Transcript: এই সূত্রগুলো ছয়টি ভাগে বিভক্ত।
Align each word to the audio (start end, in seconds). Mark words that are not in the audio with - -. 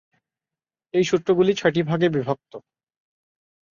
এই 0.93 1.03
সূত্রগুলো 1.03 1.51
ছয়টি 1.53 1.81
ভাগে 1.83 2.07
বিভক্ত। 2.09 2.53